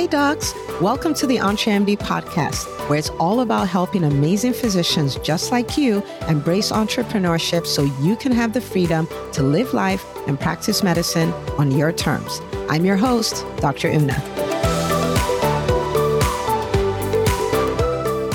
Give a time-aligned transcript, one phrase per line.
[0.00, 0.54] Hi, docs.
[0.80, 6.02] Welcome to the EntreMD podcast, where it's all about helping amazing physicians just like you
[6.26, 11.70] embrace entrepreneurship so you can have the freedom to live life and practice medicine on
[11.72, 12.40] your terms.
[12.70, 13.90] I'm your host, Dr.
[13.90, 14.16] Una.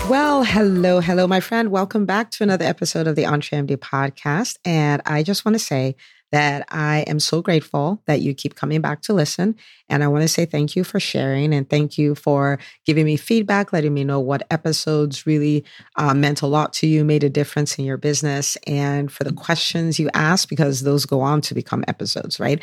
[0.08, 1.72] Well, hello, hello, my friend.
[1.72, 4.60] Welcome back to another episode of the EntreMD podcast.
[4.66, 5.96] And I just want to say
[6.36, 9.56] that I am so grateful that you keep coming back to listen.
[9.88, 13.16] And I want to say thank you for sharing and thank you for giving me
[13.16, 15.64] feedback, letting me know what episodes really
[15.96, 19.32] uh, meant a lot to you, made a difference in your business, and for the
[19.32, 22.62] questions you asked, because those go on to become episodes, right?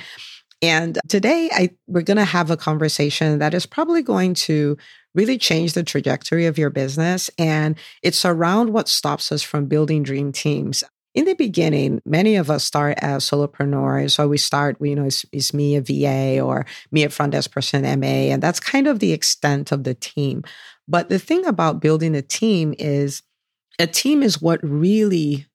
[0.61, 4.77] And today I we're going to have a conversation that is probably going to
[5.15, 10.03] really change the trajectory of your business and it's around what stops us from building
[10.03, 10.85] dream teams
[11.15, 14.13] in the beginning, many of us start as solopreneurs.
[14.13, 17.83] So we start, you know, it's, me, a VA, or me, a front desk person,
[18.01, 20.43] MA, and that's kind of the extent of the team.
[20.89, 23.23] But the thing about building a team is
[23.79, 25.47] a team is what really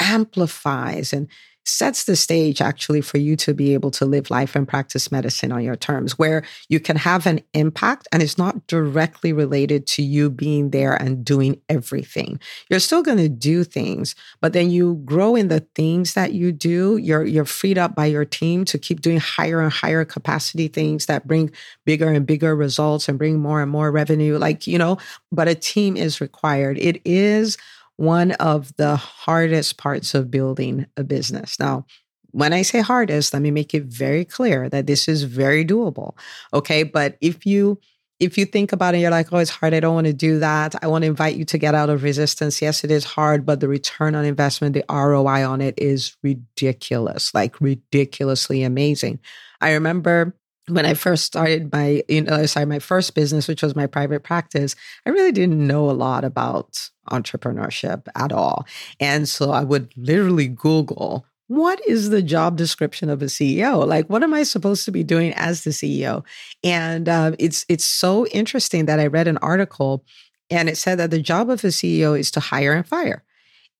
[0.00, 1.28] amplifies and
[1.66, 5.52] sets the stage actually for you to be able to live life and practice medicine
[5.52, 10.02] on your terms, where you can have an impact and it's not directly related to
[10.02, 12.40] you being there and doing everything.
[12.70, 16.52] You're still going to do things, but then you grow in the things that you
[16.52, 16.96] do.
[16.96, 21.06] You're you're freed up by your team to keep doing higher and higher capacity things
[21.06, 21.50] that bring
[21.84, 24.38] bigger and bigger results and bring more and more revenue.
[24.38, 24.98] Like, you know,
[25.32, 26.78] but a team is required.
[26.78, 27.58] It is
[27.96, 31.58] one of the hardest parts of building a business.
[31.58, 31.86] Now,
[32.30, 36.16] when I say hardest, let me make it very clear that this is very doable.
[36.52, 36.82] Okay.
[36.82, 37.78] But if you
[38.18, 39.74] if you think about it, you're like, oh, it's hard.
[39.74, 40.74] I don't want to do that.
[40.82, 42.62] I want to invite you to get out of resistance.
[42.62, 47.34] Yes, it is hard, but the return on investment, the ROI on it is ridiculous,
[47.34, 49.18] like ridiculously amazing.
[49.60, 50.34] I remember
[50.68, 54.22] when I first started my, you know, sorry, my first business, which was my private
[54.22, 58.66] practice, I really didn't know a lot about entrepreneurship at all.
[58.98, 63.86] And so I would literally Google, what is the job description of a CEO?
[63.86, 66.24] Like, what am I supposed to be doing as the CEO?
[66.64, 70.04] And uh, it's it's so interesting that I read an article,
[70.50, 73.22] and it said that the job of a CEO is to hire and fire.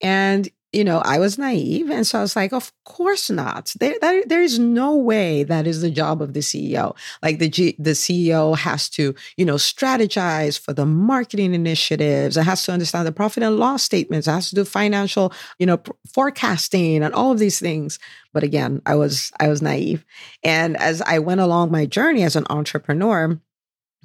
[0.01, 1.89] And you know, I was naive.
[1.89, 3.73] And so I was like, of course not.
[3.79, 6.95] There, there, there is no way that is the job of the CEO.
[7.23, 12.37] Like the, G, the CEO has to, you know, strategize for the marketing initiatives.
[12.37, 14.27] It has to understand the profit and loss statements.
[14.27, 15.81] It has to do financial, you know,
[16.13, 17.97] forecasting and all of these things.
[18.31, 20.05] But again, I was, I was naive.
[20.43, 23.41] And as I went along my journey as an entrepreneur,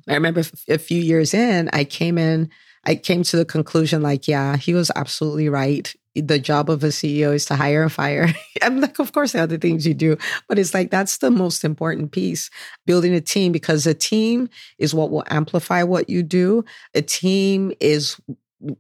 [0.09, 2.51] I remember a few years in, I came in,
[2.85, 6.89] I came to the conclusion like, yeah, he was absolutely right the job of a
[6.89, 8.29] CEO is to hire and fire.
[8.63, 10.17] I'm like, of course, there are other things you do,
[10.49, 12.51] but it's like that's the most important piece
[12.87, 16.65] building a team because a team is what will amplify what you do.
[16.95, 18.21] A team is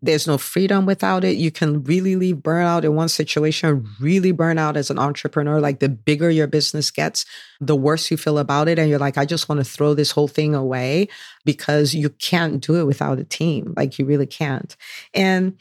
[0.01, 1.37] there's no freedom without it.
[1.37, 5.61] You can really leave burnout in one situation, really burn out as an entrepreneur.
[5.61, 7.27] Like the bigger your business gets,
[7.61, 8.79] the worse you feel about it.
[8.79, 11.09] And you're like, I just want to throw this whole thing away
[11.45, 13.75] because you can't do it without a team.
[13.77, 14.77] Like you really can't.
[15.15, 15.57] And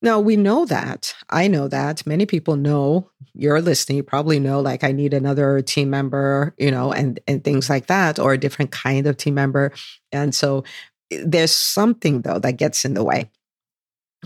[0.00, 1.14] now we know that.
[1.28, 2.06] I know that.
[2.06, 3.96] Many people know you're listening.
[3.96, 7.86] You probably know, like, I need another team member, you know, and and things like
[7.86, 9.72] that, or a different kind of team member.
[10.12, 10.64] And so
[11.10, 13.30] eh, there's something though that gets in the way.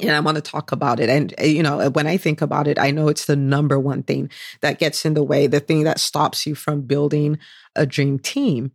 [0.01, 1.11] And I want to talk about it.
[1.11, 4.03] And, eh, you know, when I think about it, I know it's the number one
[4.03, 4.31] thing
[4.63, 7.39] that gets in the way, the thing that stops you from building
[7.77, 8.73] a dream team.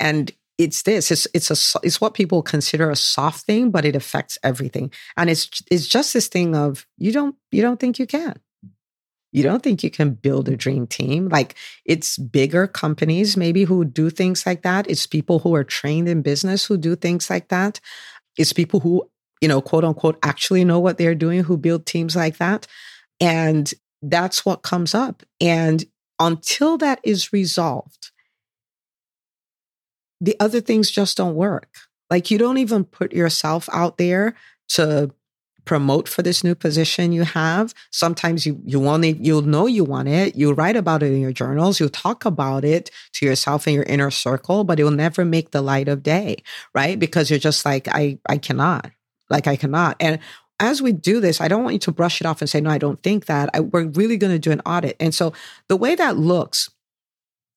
[0.00, 3.94] And it's this it's it's a it's what people consider a soft thing but it
[3.96, 4.92] affects everything.
[5.16, 8.38] And it's it's just this thing of you don't you don't think you can.
[9.30, 11.28] You don't think you can build a dream team.
[11.28, 11.54] Like
[11.84, 14.90] it's bigger companies maybe who do things like that.
[14.90, 17.78] It's people who are trained in business who do things like that.
[18.36, 19.08] It's people who
[19.40, 22.66] you know quote unquote actually know what they're doing who build teams like that.
[23.20, 25.22] And that's what comes up.
[25.40, 25.84] And
[26.18, 28.10] until that is resolved
[30.20, 31.68] the other things just don't work.
[32.10, 34.34] Like you don't even put yourself out there
[34.70, 35.10] to
[35.64, 37.74] promote for this new position you have.
[37.90, 40.34] Sometimes you you want it, you'll know you want it.
[40.34, 43.82] You write about it in your journals, you talk about it to yourself in your
[43.84, 46.42] inner circle, but it will never make the light of day,
[46.74, 46.98] right?
[46.98, 48.90] Because you're just like, I I cannot.
[49.28, 49.96] Like I cannot.
[50.00, 50.20] And
[50.58, 52.70] as we do this, I don't want you to brush it off and say, no,
[52.70, 53.50] I don't think that.
[53.54, 54.96] I, we're really going to do an audit.
[54.98, 55.32] And so
[55.68, 56.70] the way that looks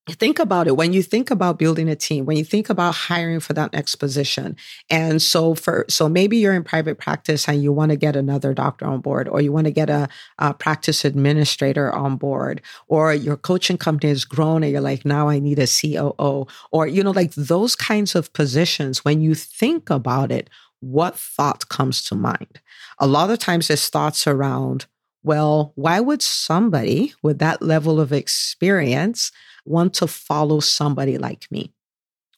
[0.10, 0.76] think about it.
[0.76, 3.96] When you think about building a team when you think about hiring for that next
[3.96, 4.56] position
[4.90, 8.54] and so for so maybe you're in private practice and you want to get another
[8.54, 10.10] doctor on board or you want to get a,
[10.40, 15.30] a, practice administrator on board or your coaching company has grown and you're like now
[15.30, 19.90] i need a coo or you know like those kinds of positions when you think
[19.90, 20.50] about it
[20.82, 22.60] what thought comes to mind?
[23.00, 24.88] A lot of times there's thoughts around
[25.24, 29.32] well why would somebody with that level of experience
[29.66, 31.74] want to follow somebody like me?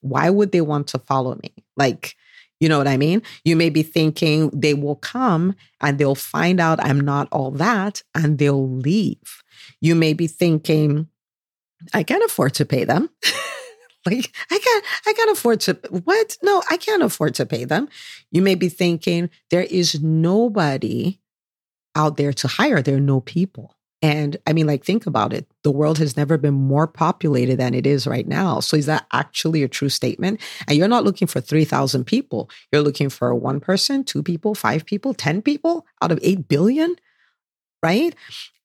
[0.02, 1.54] Why would they want to follow me?
[1.78, 2.16] Like,
[2.60, 3.22] you know what I mean?
[3.44, 8.04] You may be thinking they will come and they'll find out I'm not all that
[8.14, 9.44] and they'll leave.
[9.82, 11.08] You may be thinking,
[11.94, 13.10] I can't afford to pay them.
[14.06, 16.38] like I can't I can't afford to what?
[16.44, 17.88] No, I can't afford to pay them.
[18.32, 21.20] You may be thinking there is nobody
[21.96, 22.82] out there to hire.
[22.82, 23.76] There are no people.
[24.02, 25.48] And I mean, like, think about it.
[25.64, 28.60] The world has never been more populated than it is right now.
[28.60, 30.42] So, is that actually a true statement?
[30.68, 32.50] And you're not looking for 3,000 people.
[32.72, 36.98] You're looking for one person, two people, five people, 10 people out of 8 billion,
[37.82, 38.14] right?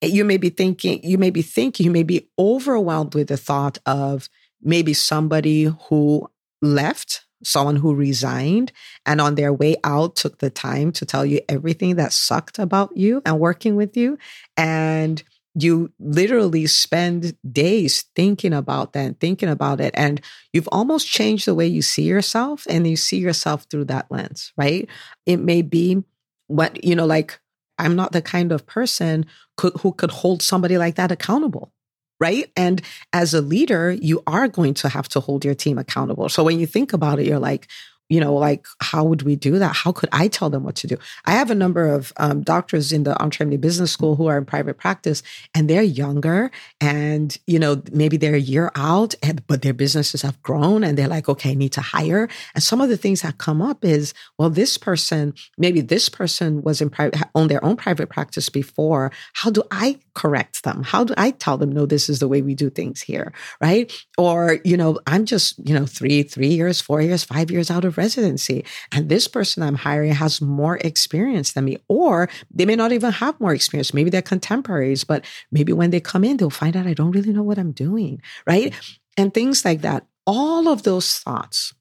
[0.03, 3.79] You may be thinking, you may be thinking, you may be overwhelmed with the thought
[3.87, 4.29] of
[4.61, 6.29] maybe somebody who
[6.61, 8.73] left someone who resigned
[9.07, 12.97] and on their way out took the time to tell you everything that sucked about
[12.97, 14.19] you and working with you.
[14.57, 15.23] And
[15.55, 19.93] you literally spend days thinking about that, thinking about it.
[19.95, 20.21] And
[20.53, 24.53] you've almost changed the way you see yourself and you see yourself through that lens,
[24.57, 24.89] right?
[25.27, 26.05] It may be
[26.47, 27.41] what, you know, like,
[27.79, 29.27] I'm not the kind of person
[29.61, 31.73] who could hold somebody like that accountable
[32.21, 32.51] right?
[32.57, 32.83] And
[33.13, 36.29] as a leader, you are going to have to hold your team accountable.
[36.29, 37.69] So when you think about it, you're like,
[38.09, 39.77] you know, like, how would we do that?
[39.77, 40.97] How could I tell them what to do?
[41.27, 44.45] I have a number of um, doctors in the EntreMD Business School who are in
[44.45, 45.23] private practice
[45.55, 46.51] and they're younger
[46.81, 50.97] and, you know, maybe they're a year out, and, but their businesses have grown and
[50.97, 52.29] they're like, okay, I need to hire.
[52.55, 56.63] And some of the things that come up is, well, this person, maybe this person
[56.63, 59.13] was in private, owned their own private practice before.
[59.35, 60.83] How do I correct them?
[60.83, 63.33] How do I tell them, no, this is the way we do things here?
[63.61, 63.93] Right.
[64.17, 67.85] Or, you know, I'm just, you know, three, three years, four years, five years out
[67.85, 68.65] of residency.
[68.93, 73.13] And this person I'm hiring has more experience than me, or they may not even
[73.13, 73.93] have more experience.
[73.93, 77.33] Maybe they're contemporaries, but maybe when they come in, they'll find out I don't really
[77.33, 78.23] know what I'm doing.
[78.47, 78.73] Right.
[79.19, 80.07] And things like that.
[80.27, 81.75] All of those thoughts,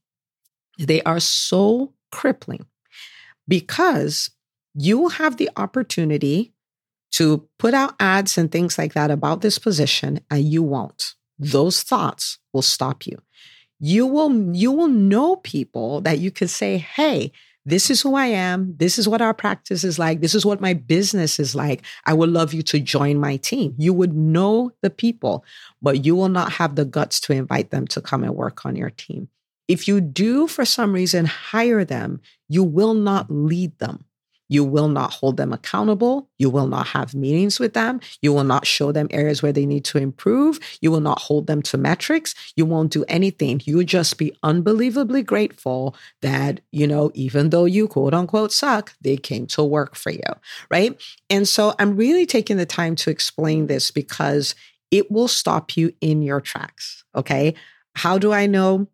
[0.77, 2.65] they are so crippling
[3.47, 4.31] because
[4.73, 6.53] you have the opportunity
[7.11, 11.15] to put out ads and things like that about this position and you won't.
[11.39, 13.21] Those thoughts will stop you
[13.79, 17.31] you will you will know people that you could say hey
[17.65, 18.75] this is who i am.
[18.77, 20.21] This is what our practice is like.
[20.21, 21.83] This is what my business is like.
[22.05, 23.75] I would love you to join my team.
[23.77, 25.43] You would know the people
[25.81, 28.77] but you will not have the guts to invite them to come and work on
[28.77, 29.27] your team.
[29.67, 34.05] If you do for some reason hire them you will not lead them
[34.49, 36.29] you will not hold them accountable.
[36.37, 37.99] You will not have meetings with them.
[38.21, 40.59] You will not show them areas where they need to improve.
[40.81, 42.35] You will not hold them to metrics.
[42.55, 43.61] You won't do anything.
[43.65, 49.17] You just be unbelievably grateful that, you know, even though you quote unquote suck, they
[49.17, 50.21] came to work for you.
[50.69, 50.99] Right.
[51.29, 54.55] And so I'm really taking the time to explain this because
[54.91, 57.03] it will stop you in your tracks.
[57.15, 57.55] Okay.
[57.95, 58.87] How do I know?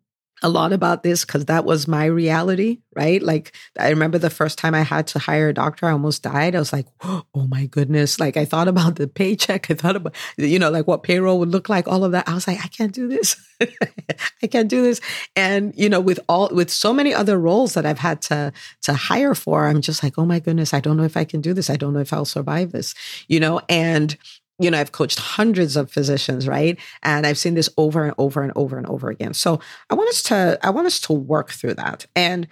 [0.44, 3.22] A lot about this because that was my reality, right?
[3.22, 6.54] Like, I remember the first time I had to hire a doctor, I almost died.
[6.54, 8.20] I was like, oh my goodness.
[8.20, 9.70] Like, I thought about the paycheck.
[9.70, 12.28] I thought about, you know, like what payroll would look like, all of that.
[12.28, 13.36] I was like, I can't do this.
[14.42, 15.00] I can't do this.
[15.34, 18.52] And, you know, with all, with so many other roles that I've had to,
[18.82, 21.40] to hire for, I'm just like, oh my goodness, I don't know if I can
[21.40, 21.70] do this.
[21.70, 22.94] I don't know if I'll survive this,
[23.28, 24.14] you know, and,
[24.58, 26.78] you know, I've coached hundreds of physicians, right?
[27.02, 29.34] And I've seen this over and over and over and over again.
[29.34, 32.06] So I want us to, I want us to work through that.
[32.14, 32.46] And,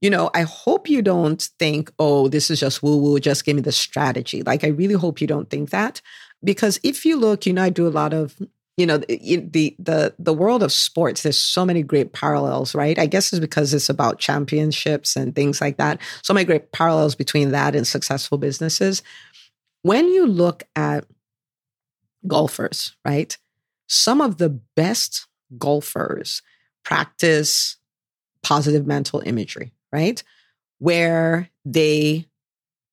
[0.00, 3.56] you know, I hope you don't think, oh, this is just woo woo, just give
[3.56, 4.42] me the strategy.
[4.42, 6.00] Like, I really hope you don't think that.
[6.44, 8.36] Because if you look, you know, I do a lot of,
[8.76, 11.22] you know, the, the the world of sports.
[11.22, 12.98] There's so many great parallels, right?
[12.98, 16.00] I guess it's because it's about championships and things like that.
[16.22, 19.02] So many great parallels between that and successful businesses.
[19.82, 21.06] When you look at
[22.26, 23.36] golfers, right?
[23.88, 25.26] Some of the best
[25.58, 26.42] golfers
[26.84, 27.76] practice
[28.42, 30.22] positive mental imagery, right?
[30.78, 32.26] Where they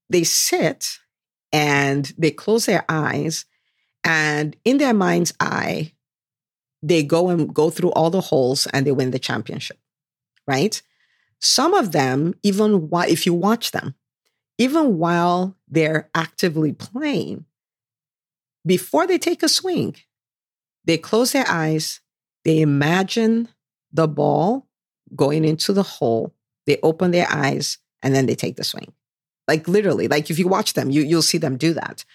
[0.10, 1.00] they sit
[1.54, 3.46] and they close their eyes
[4.04, 5.94] and in their mind's eye
[6.84, 9.78] they go and go through all the holes and they win the championship,
[10.48, 10.82] right?
[11.40, 13.96] Some of them even while if you watch them
[14.58, 17.46] even while they're actively playing
[18.66, 19.96] before they take a swing,
[20.86, 22.02] they close their eyes
[22.44, 23.50] they imagine
[23.92, 24.68] the ball
[25.16, 26.34] going into the hole,
[26.66, 28.94] they open their eyes, and then they take the swing.
[29.48, 32.06] Like literally, like if you watch them, you, you'll see them do that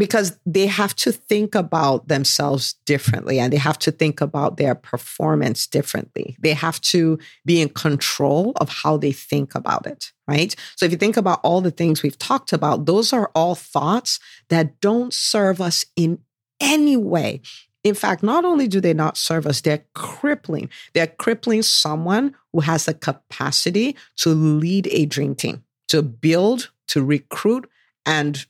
[0.00, 4.74] because they have to think about themselves differently and they have to think about their
[4.74, 6.36] performance differently.
[6.40, 10.56] They have to be in control of how they think about it, right?
[10.76, 14.18] So if you think about all the things we've talked about, those are all thoughts
[14.48, 16.18] that don't serve us in
[16.60, 17.42] any way.
[17.84, 20.70] In fact, not only do they not serve us, they're crippling.
[20.94, 27.04] They're crippling someone who has the capacity to lead a dream team, to build, to
[27.04, 27.68] recruit,
[28.06, 28.46] and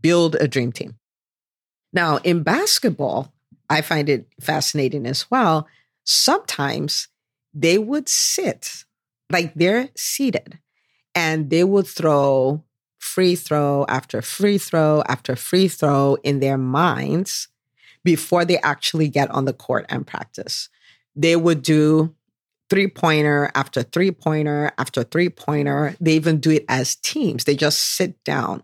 [0.00, 0.96] build a dream team.
[1.92, 3.32] Now, in basketball,
[3.70, 5.68] I find it fascinating as well.
[6.04, 7.08] Sometimes
[7.52, 8.84] they would sit
[9.30, 10.58] like they're seated
[11.14, 12.62] and they would throw
[12.98, 17.48] free throw after free throw after free throw in their minds
[18.02, 20.68] before they actually get on the court and practice.
[21.14, 22.14] They would do
[22.70, 25.94] three pointer after three pointer after three pointer.
[26.00, 27.44] They even do it as teams.
[27.44, 28.62] They just sit down.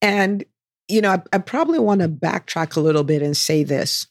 [0.00, 0.44] And,
[0.88, 4.06] you know, I, I probably want to backtrack a little bit and say this.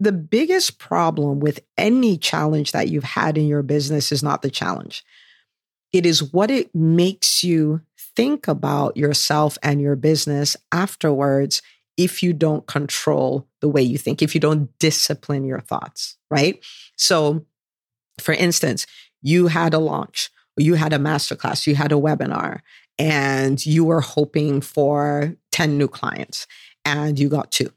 [0.00, 4.50] The biggest problem with any challenge that you've had in your business is not the
[4.50, 5.04] challenge.
[5.92, 7.80] It is what it makes you
[8.14, 11.62] think about yourself and your business afterwards
[11.96, 16.64] if you don't control the way you think, if you don't discipline your thoughts, right?
[16.96, 17.44] So,
[18.20, 18.86] for instance,
[19.20, 22.60] you had a launch, you had a masterclass, you had a webinar,
[22.98, 26.46] and you were hoping for 10 new clients
[26.84, 27.72] and you got two.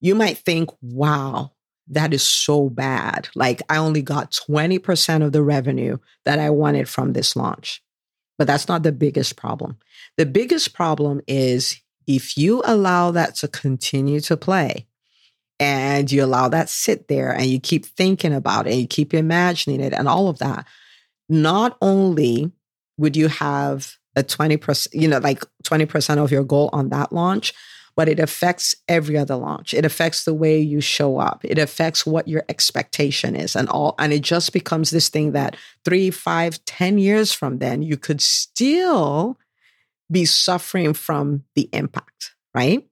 [0.00, 1.52] You might think, wow,
[1.88, 3.28] that is so bad.
[3.34, 7.82] Like I only got 20% of the revenue that I wanted from this launch.
[8.38, 9.76] But that's not the biggest problem.
[10.16, 14.86] The biggest problem is if you allow that to continue to play
[15.58, 19.12] and you allow that sit there and you keep thinking about it and you keep
[19.12, 20.66] imagining it and all of that,
[21.28, 22.50] not only
[22.96, 27.52] would you have a 20%, you know, like 20% of your goal on that launch,
[27.96, 29.74] but it affects every other launch.
[29.74, 31.44] It affects the way you show up.
[31.44, 33.94] It affects what your expectation is and all.
[33.98, 38.20] And it just becomes this thing that three, five, ten years from then, you could
[38.20, 39.38] still
[40.10, 42.86] be suffering from the impact, right?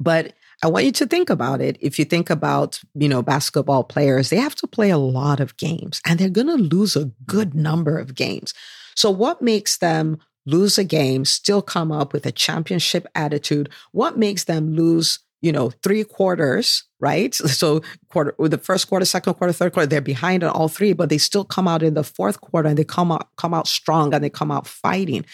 [0.00, 1.76] But I want you to think about it.
[1.80, 5.56] If you think about, you know, basketball players, they have to play a lot of
[5.56, 8.54] games and they're going to lose a good number of games.
[8.98, 13.68] So, what makes them lose a game, still come up with a championship attitude?
[13.92, 17.32] What makes them lose, you know, three quarters, right?
[17.46, 21.10] So, quarter, the first quarter, second quarter, third quarter, they're behind on all three, but
[21.10, 24.12] they still come out in the fourth quarter and they come out, come out strong
[24.12, 25.24] and they come out fighting.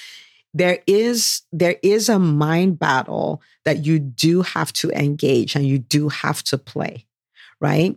[0.52, 5.78] There is there is a mind battle that you do have to engage and you
[5.78, 7.06] do have to play,
[7.62, 7.96] right?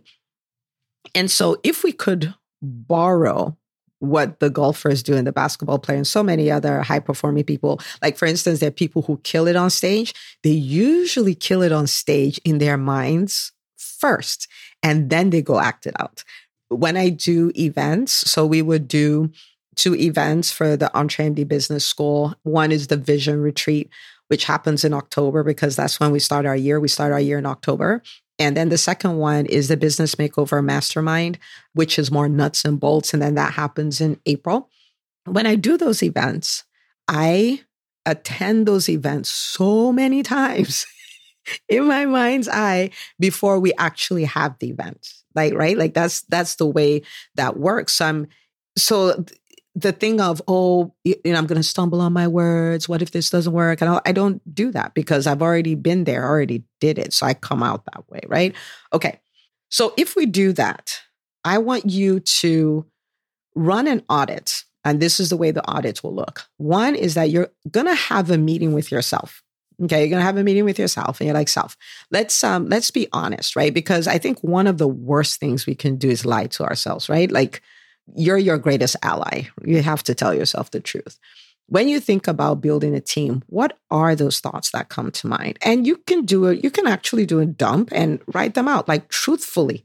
[1.14, 2.32] And so if we could
[2.62, 3.58] borrow
[4.00, 7.80] what the golfers do and the basketball player and so many other high performing people.
[8.02, 10.14] Like, for instance, there are people who kill it on stage.
[10.42, 14.48] They usually kill it on stage in their minds first,
[14.82, 16.22] and then they go act it out.
[16.68, 19.30] When I do events, so we would do
[19.74, 22.34] two events for the EntreMD Business School.
[22.42, 23.88] One is the Vision Retreat,
[24.26, 26.78] which happens in October because that's when we start our year.
[26.80, 28.02] We start our year in October.
[28.38, 31.38] And then the second one is the Business Makeover Mastermind,
[31.74, 33.12] which is more nuts and bolts.
[33.12, 34.70] And then that happens in April.
[35.24, 36.64] When I do those events,
[37.08, 37.62] I
[38.06, 40.86] attend those events so many times
[41.68, 45.08] in my mind's eye before we actually have the event.
[45.34, 45.76] Like, right?
[45.76, 47.02] Like that's that's the way
[47.34, 47.94] that works.
[47.94, 48.28] So I'm
[48.76, 49.24] so
[49.78, 52.88] the thing of oh you know i'm going to stumble on my words.
[52.88, 53.80] What if this doesn't work?
[53.80, 57.34] And i don't do that because i've already been there already did it so i
[57.34, 58.54] come out that way right?
[58.92, 59.20] Okay
[59.70, 61.00] so if we do that
[61.44, 62.86] i want you to
[63.54, 66.46] run an audit and this is the way the audits will look.
[66.56, 69.42] One is that you're going to have a meeting with yourself
[69.84, 70.00] okay?
[70.00, 71.76] You're going to have a meeting with yourself and you're like self
[72.10, 73.72] let's um let's be honest right?
[73.72, 77.08] Because i think one of the worst things we can do is lie to ourselves
[77.08, 77.30] right?
[77.30, 77.62] Like
[78.14, 79.42] you're your greatest ally.
[79.64, 81.18] You have to tell yourself the truth.
[81.66, 85.58] When you think about building a team, what are those thoughts that come to mind?
[85.62, 88.88] And you can do it, you can actually do a dump and write them out
[88.88, 89.84] like truthfully.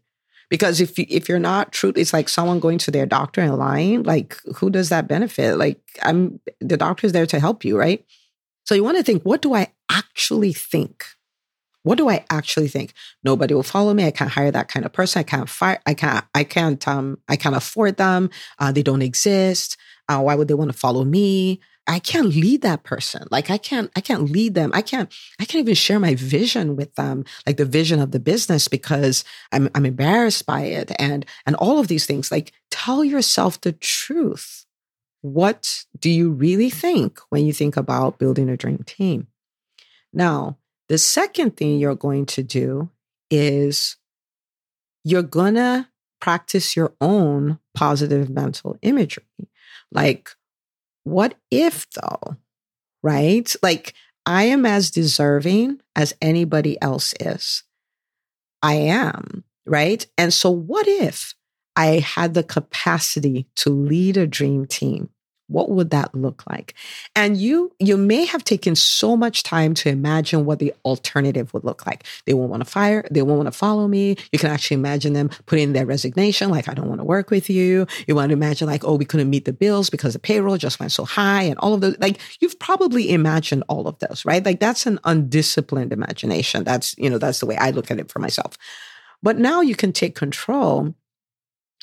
[0.49, 3.57] Because if you, if you're not truth, it's like someone going to their doctor and
[3.57, 4.03] lying.
[4.03, 5.57] Like, who does that benefit?
[5.57, 8.05] Like, I'm the doctor's there to help you, right?
[8.65, 11.05] So you want to think, what do I actually think?
[11.83, 12.93] What do I actually think?
[13.23, 14.05] Nobody will follow me.
[14.05, 15.19] I can't hire that kind of person.
[15.19, 15.81] I can't fire.
[15.85, 16.25] I can't.
[16.33, 16.85] I can't.
[16.87, 17.19] Um.
[17.29, 18.29] I can't afford them.
[18.59, 19.77] Uh, they don't exist.
[20.09, 21.59] Uh, why would they want to follow me?
[21.85, 23.27] I can't lead that person.
[23.29, 24.71] Like I can't, I can't lead them.
[24.73, 28.19] I can't, I can't even share my vision with them, like the vision of the
[28.19, 32.31] business because I'm, I'm embarrassed by it and, and all of these things.
[32.31, 34.65] Like tell yourself the truth.
[35.21, 39.27] What do you really think when you think about building a dream team?
[40.13, 40.57] Now,
[40.93, 42.87] the second thing you're going to do
[43.31, 43.97] is
[45.03, 45.87] you're going to
[46.21, 49.25] practice your own positive mental imagery.
[49.91, 50.29] Like,
[51.03, 52.37] what if though?
[53.01, 53.51] Right?
[53.63, 53.95] Like,
[54.27, 57.63] I am as deserving as anybody else is.
[58.61, 60.05] I am, right?
[60.15, 61.33] And so, what if
[61.75, 65.09] I had the capacity to lead a dream team?
[65.47, 66.73] What would that look like?
[67.15, 71.63] And you you may have taken so much time to imagine what the alternative would
[71.63, 72.05] look like.
[72.25, 74.15] They won't want to fire, they won't want to follow me.
[74.31, 77.49] You can actually imagine them putting their resignation, like I don't want to work with
[77.49, 77.85] you.
[78.07, 80.79] You want to imagine like, oh, we couldn't meet the bills because the payroll just
[80.79, 81.97] went so high and all of those.
[81.99, 84.45] Like you've probably imagined all of those, right?
[84.45, 86.63] Like that's an undisciplined imagination.
[86.63, 88.57] That's, you know, that's the way I look at it for myself.
[89.21, 90.93] But now you can take control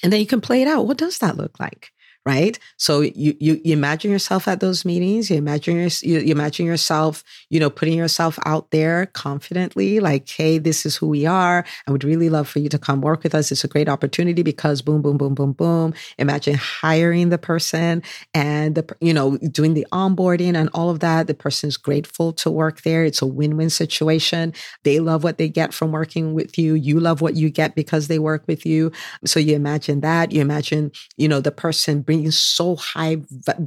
[0.03, 0.87] and then you can play it out.
[0.87, 1.93] What does that look like?
[2.27, 2.59] Right?
[2.77, 5.31] So you, you, you imagine yourself at those meetings.
[5.31, 10.29] You imagine your, you, you imagine yourself, you know, putting yourself out there confidently, like,
[10.29, 11.65] "Hey, this is who we are.
[11.87, 13.51] I would really love for you to come work with us.
[13.51, 18.03] It's a great opportunity because boom, boom, boom, boom, boom." Imagine hiring the person
[18.35, 21.27] and the, you know, doing the onboarding and all of that.
[21.27, 23.05] The person is grateful to work there.
[23.05, 24.53] It's a win-win situation.
[24.85, 26.75] They love what they get from working with you.
[26.75, 28.93] You love what you get because they work with you.
[29.25, 30.33] So you imagine that.
[30.33, 33.15] You imagine, you know, the person bringing so high,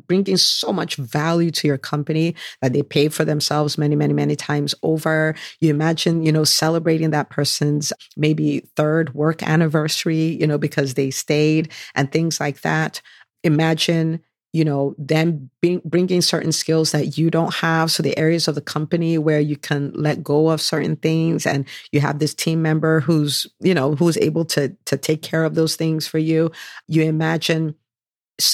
[0.05, 4.35] bringing so much value to your company that they pay for themselves many, many, many
[4.35, 5.33] times over.
[5.61, 11.09] You imagine, you know, celebrating that person's maybe third work anniversary, you know, because they
[11.09, 13.01] stayed and things like that.
[13.45, 14.19] Imagine
[14.51, 15.49] you know them
[15.83, 19.57] bringing certain skills that you don't have so the areas of the company where you
[19.57, 23.95] can let go of certain things and you have this team member who's you know
[23.95, 26.51] who's able to to take care of those things for you
[26.87, 27.73] you imagine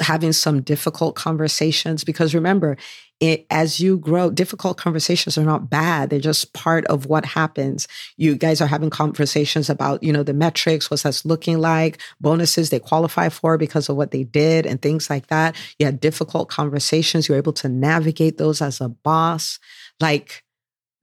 [0.02, 2.78] having some difficult conversations because remember
[3.22, 7.88] it, as you grow difficult conversations are not bad they're just part of what happens.
[8.18, 12.70] You guys are having conversations about you know the metrics what's that's looking like bonuses
[12.70, 15.56] they qualify for because of what they did and things like that.
[15.78, 19.60] You had difficult conversations you're able to navigate those as a boss.
[20.00, 20.44] Like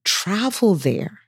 [0.04, 1.20] travel there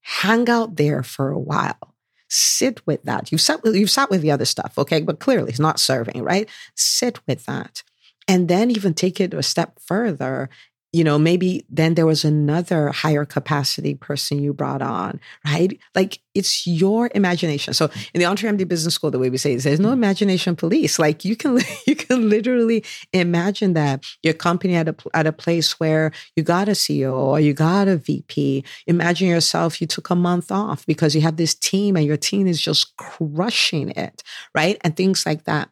[0.00, 1.93] hang out there for a while
[2.36, 3.30] Sit with that.
[3.30, 5.00] You've sat with, you've sat with the other stuff, okay?
[5.02, 6.48] But clearly it's not serving, right?
[6.74, 7.84] Sit with that.
[8.26, 10.50] And then even take it a step further
[10.94, 15.76] you know, maybe then there was another higher capacity person you brought on, right?
[15.92, 17.74] Like it's your imagination.
[17.74, 21.00] So in the EntreMD Business School, the way we say is there's no imagination police.
[21.00, 25.80] Like you can you can literally imagine that your company at a at a place
[25.80, 28.62] where you got a CEO or you got a VP.
[28.86, 32.46] Imagine yourself you took a month off because you have this team and your team
[32.46, 34.22] is just crushing it,
[34.54, 34.78] right?
[34.84, 35.70] And things like that.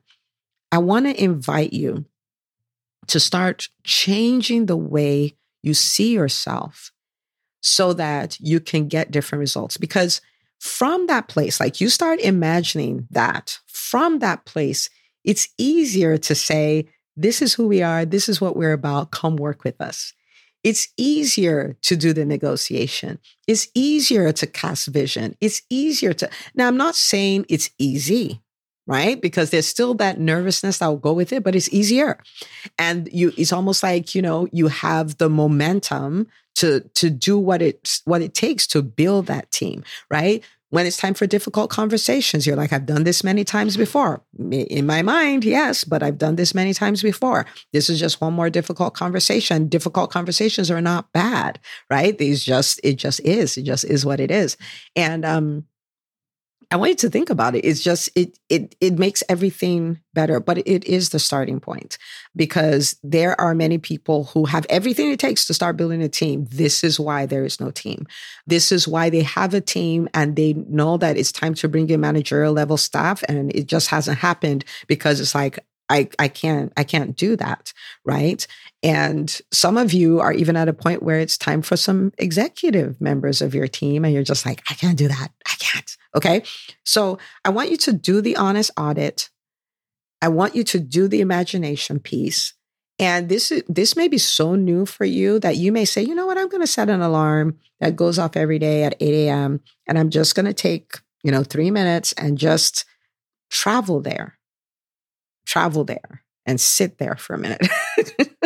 [0.73, 2.07] I want to invite you
[3.09, 6.93] to start changing the way you see yourself
[7.61, 9.77] so that you can get different results.
[9.77, 10.21] Because
[10.59, 14.91] from that place, like you start imagining that, from that place,
[15.25, 18.05] it's easier to say, This is who we are.
[18.05, 19.11] This is what we're about.
[19.11, 20.13] Come work with us.
[20.65, 23.19] It's easier to do the negotiation.
[23.49, 25.37] It's easier to cast vision.
[25.41, 26.31] It's easier to.
[26.55, 28.42] Now, I'm not saying it's easy
[28.87, 29.21] right?
[29.21, 32.19] Because there's still that nervousness that will go with it, but it's easier.
[32.79, 37.63] And you it's almost like, you know, you have the momentum to to do what
[37.63, 40.43] it what it takes to build that team, right?
[40.71, 44.23] When it's time for difficult conversations, you're like, I've done this many times before.
[44.51, 47.45] In my mind, yes, but I've done this many times before.
[47.75, 49.69] This is just one more difficult conversation.
[49.69, 52.17] Difficult conversations are not bad, right?
[52.17, 53.59] These just, it just is.
[53.59, 54.57] It just is what it is.
[54.97, 55.67] And um,
[56.73, 57.67] I want you to think about it.
[57.67, 61.99] It's just it it it makes everything better, but it is the starting point
[62.35, 66.47] because there are many people who have everything it takes to start building a team.
[66.51, 68.07] This is why there is no team.
[68.47, 71.91] This is why they have a team and they know that it's time to bring
[71.91, 75.59] in managerial level staff and it just hasn't happened because it's like
[75.89, 77.73] I, I can't I can't do that,
[78.05, 78.47] right?
[78.83, 83.01] And some of you are even at a point where it's time for some executive
[83.01, 85.29] members of your team, and you're just like, I can't do that.
[85.47, 85.97] I can't.
[86.17, 86.43] Okay.
[86.85, 89.31] So I want you to do the honest audit.
[90.21, 92.55] I want you to do the imagination piece.
[92.99, 96.15] And this is this may be so new for you that you may say, you
[96.15, 99.27] know what, I'm going to set an alarm that goes off every day at 8
[99.27, 99.61] a.m.
[99.89, 100.93] And I'm just going to take,
[101.25, 102.85] you know, three minutes and just
[103.51, 104.39] travel there.
[105.53, 107.69] Travel there and sit there for a minute.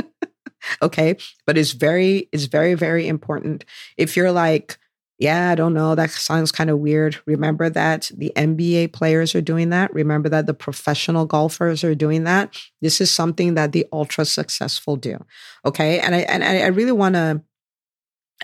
[0.83, 1.17] okay.
[1.47, 3.65] But it's very, it's very, very important.
[3.97, 4.77] If you're like,
[5.21, 5.95] yeah, I don't know.
[5.95, 7.17] That sounds kind of weird.
[7.25, 9.95] Remember that the NBA players are doing that.
[9.95, 12.59] Remember that the professional golfers are doing that.
[12.83, 15.25] This is something that the ultra successful do.
[15.65, 16.01] Okay.
[16.01, 17.41] And I, and I really want to,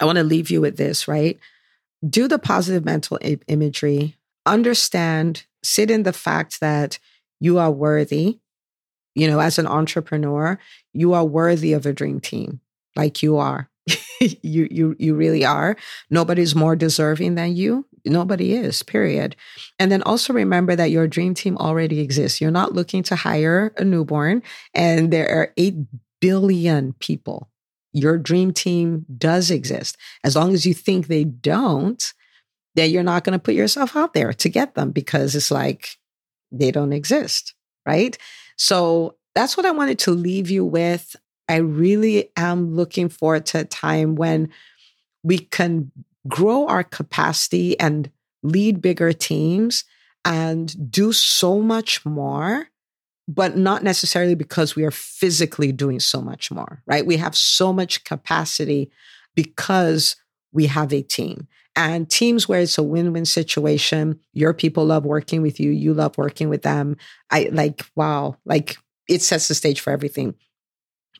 [0.00, 1.36] I want to leave you with this, right?
[2.08, 7.00] Do the positive mental I- imagery, understand, sit in the fact that
[7.42, 8.38] you are worthy.
[9.14, 10.58] You know, as an entrepreneur,
[10.92, 12.60] you are worthy of a dream team
[12.96, 13.68] like you are.
[14.20, 15.76] you you you really are.
[16.10, 17.86] Nobody's more deserving than you.
[18.04, 19.36] Nobody is, period.
[19.78, 22.40] And then also remember that your dream team already exists.
[22.40, 24.42] You're not looking to hire a newborn,
[24.74, 25.74] and there are 8
[26.20, 27.48] billion people.
[27.92, 29.96] Your dream team does exist.
[30.24, 32.12] As long as you think they don't,
[32.74, 35.98] then you're not going to put yourself out there to get them because it's like
[36.50, 37.54] they don't exist.
[37.86, 38.16] Right.
[38.56, 41.16] So that's what I wanted to leave you with.
[41.48, 44.50] I really am looking forward to a time when
[45.22, 45.90] we can
[46.28, 48.10] grow our capacity and
[48.42, 49.84] lead bigger teams
[50.24, 52.68] and do so much more,
[53.28, 57.06] but not necessarily because we are physically doing so much more, right?
[57.06, 58.90] We have so much capacity
[59.34, 60.16] because
[60.52, 61.48] we have a team.
[61.74, 66.18] And teams where it's a win-win situation, your people love working with you, you love
[66.18, 66.96] working with them.
[67.30, 68.76] I like, wow, like
[69.08, 70.34] it sets the stage for everything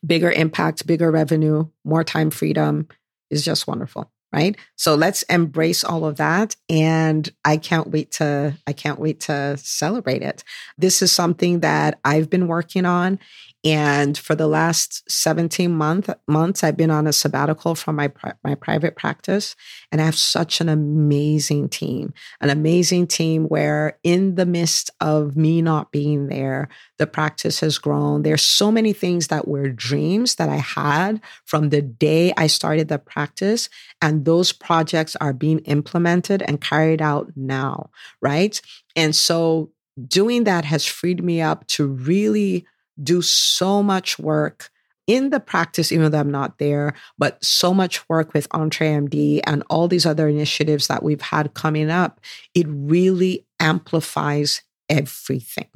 [0.05, 2.89] bigger impact, bigger revenue, more time freedom
[3.31, 4.57] is just wonderful, right?
[4.77, 9.57] So let's embrace all of that and I can't wait to I can't wait to
[9.59, 10.45] celebrate it.
[10.77, 13.19] This is something that I've been working on
[13.65, 18.11] and for the last 17 month, months, I've been on a sabbatical from my,
[18.43, 19.55] my private practice.
[19.93, 25.37] And I have such an amazing team, an amazing team where, in the midst of
[25.37, 28.23] me not being there, the practice has grown.
[28.23, 32.89] There's so many things that were dreams that I had from the day I started
[32.89, 33.69] the practice.
[34.01, 38.61] And those projects are being implemented and carried out now, right?
[38.97, 39.71] And so
[40.09, 42.67] doing that has freed me up to really
[43.01, 44.71] do so much work
[45.07, 49.63] in the practice, even though I'm not there, but so much work with EntreMD and
[49.69, 52.21] all these other initiatives that we've had coming up,
[52.55, 55.69] it really amplifies everything,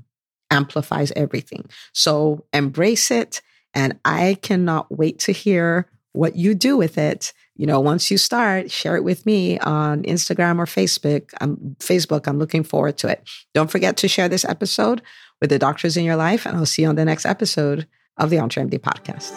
[0.50, 1.68] amplifies everything.
[1.92, 3.42] So embrace it.
[3.74, 7.32] And I cannot wait to hear what you do with it.
[7.58, 11.30] You know, once you start, share it with me on Instagram or Facebook.
[11.40, 12.28] I'm Facebook.
[12.28, 13.26] I'm looking forward to it.
[13.54, 15.00] Don't forget to share this episode
[15.40, 16.44] with the doctors in your life.
[16.44, 17.86] And I'll see you on the next episode
[18.18, 19.32] of the EntreMD podcast.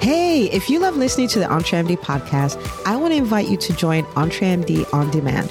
[0.00, 3.72] Hey, if you love listening to the EntreMD podcast, I want to invite you to
[3.72, 5.50] join EntreMD On Demand.